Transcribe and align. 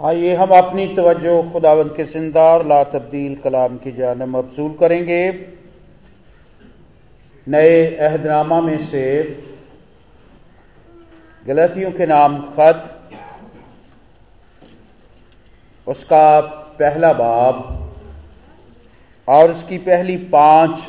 आइए 0.00 0.34
हम 0.34 0.50
अपनी 0.50 0.86
तवज्जो 0.94 1.32
खुदावंद 1.52 1.90
के 1.96 2.04
जिंदार 2.04 2.64
ला 2.66 2.82
तब्दील 2.84 3.34
कलाम 3.34 3.76
की 3.78 3.90
जानब 3.92 4.28
मबसूल 4.28 4.72
करेंगे। 4.80 5.30
नए 7.46 7.84
अहदनामा 7.98 8.60
में 8.60 8.78
से 8.78 9.02
गलतियों 11.46 11.90
के 11.92 12.06
नाम 12.06 12.40
खत, 12.48 12.80
उसका 15.86 16.40
पहला 16.78 17.12
बाब 17.12 17.62
और 19.28 19.50
उसकी 19.50 19.78
पहली 19.78 20.16
पाँच 20.32 20.82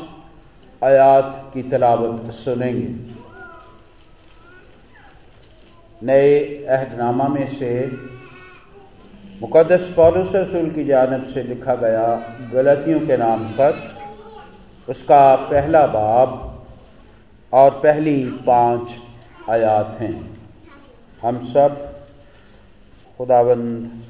आयात 0.82 1.50
की 1.54 1.62
तलावत 1.62 2.32
सुनेंगे। 2.32 2.88
नए 6.02 6.34
अहदनामा 6.66 7.28
में 7.28 7.46
से 7.48 7.72
मुकदस 9.40 9.92
पौलुस 9.96 10.34
रसूल 10.34 10.70
की 10.70 10.84
जानब 10.84 11.24
से 11.24 11.42
लिखा 11.42 11.74
गया 11.74 12.04
गलतियों 12.52 13.00
के 13.00 13.16
नाम 13.16 13.44
पर 13.50 13.78
उसका 14.88 15.36
पहला 15.36 15.86
बाब 15.86 16.66
और 17.52 17.70
पहली 17.70 18.24
पाँच 18.46 18.94
आयात 19.50 19.96
हैं। 20.00 20.14
हम 21.22 21.44
सब 21.46 21.76
खुदाबंद 23.18 24.02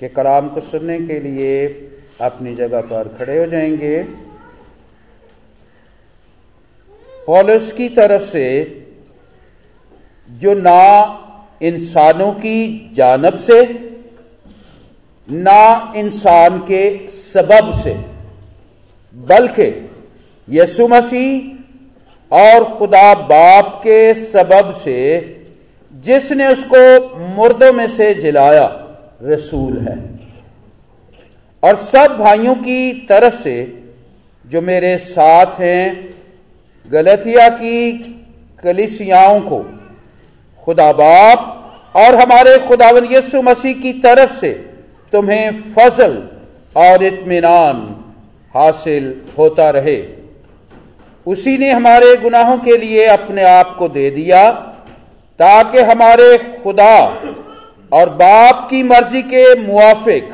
के 0.00 0.08
कलाम 0.08 0.48
को 0.48 0.60
सुनने 0.60 0.98
के 1.00 1.20
लिए 1.20 1.66
अपनी 2.20 2.54
जगह 2.54 2.80
पर 2.80 3.08
खड़े 3.18 3.38
हो 3.38 3.46
जाएँगे। 3.46 4.02
पॉलिस 7.26 7.72
की 7.72 7.88
तरफ़ 7.88 8.22
से 8.22 8.48
जो 10.28 10.54
ना 10.54 10.82
इंसानों 11.62 12.32
की 12.32 12.90
जानब 12.94 13.36
से 13.38 13.85
ना 15.28 15.92
इंसान 15.96 16.58
के 16.60 16.86
सबब 17.08 17.72
से, 17.82 17.94
बल्कि 19.14 19.68
यसु 20.48 20.88
मसीह 20.88 22.36
और 22.36 22.64
खुदा 22.78 23.14
बाप 23.14 23.80
के 23.84 24.14
सबब 24.14 24.74
से 24.74 25.00
जिसने 25.94 26.46
उसको 26.46 27.18
मुर्दों 27.36 27.72
में 27.72 27.86
से 27.88 28.12
जिलाया, 28.14 28.66
रसूल 29.22 29.78
है। 29.78 29.96
और 31.62 31.76
सब 31.76 32.16
भाइयों 32.18 32.54
की 32.54 32.92
तरफ़ 33.08 33.42
से 33.42 33.56
जो 34.44 34.60
मेरे 34.60 34.96
साथ 34.98 35.60
हैं, 35.60 36.14
गलतिया 36.88 37.48
की 37.48 37.98
कलिसियाओं 38.62 39.40
को, 39.40 39.58
खुदा 40.62 40.92
बाप 40.92 41.92
और 41.96 42.14
हमारे 42.14 42.58
खुदावन 42.58 43.04
यसु 43.12 43.42
मसीह 43.42 43.74
की 43.74 43.92
तरफ़ 44.00 44.40
से 44.40 44.52
तुम्हें 45.12 45.62
फ़सल 45.72 46.22
और 46.76 47.02
इत्मीनान 47.04 48.04
हासिल 48.54 49.22
होता 49.38 49.70
रहे। 49.70 49.96
उसी 51.26 51.58
ने 51.58 51.70
हमारे 51.72 52.16
गुनाहों 52.16 52.58
के 52.58 52.76
लिए 52.76 53.06
अपने 53.06 53.42
आप 53.42 53.76
को 53.78 53.88
दे 53.88 54.10
दिया, 54.10 54.50
ताकि 55.40 55.78
हमारे 55.78 56.36
खुदा 56.38 56.98
और 57.92 58.10
बाप 58.10 58.66
की 58.70 58.82
मर्ज़ी 58.82 59.22
के 59.22 59.44
मुआफिक 59.60 60.28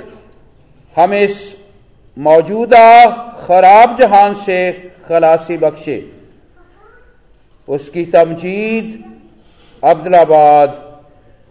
हम 0.97 1.15
इस 1.15 1.57
मौजूदा 2.19 3.07
खराब 3.47 3.97
जहान 3.99 4.35
से 4.35 4.73
खलासी 5.09 5.57
बख्शे। 5.57 6.13
उसकी 7.69 8.05
तमजीद 8.05 9.05
अब्दुलाबाद 9.83 11.01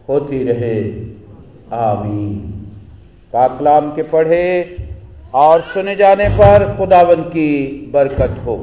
होती 0.10 0.44
रहे। 0.44 0.80
आमीन। 1.74 2.61
पाकलाम 3.34 3.90
के 3.92 4.04
पढ़े 4.04 4.46
और 5.34 5.62
सुने 5.62 5.96
जाने 5.96 6.28
पर 6.30 6.66
खुदावन 6.78 7.22
की 7.22 7.52
बरकत 7.94 8.42
हो। 8.46 8.56